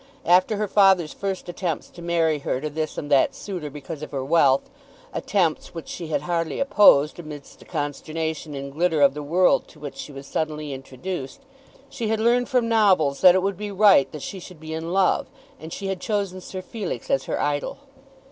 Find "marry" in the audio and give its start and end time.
2.01-2.39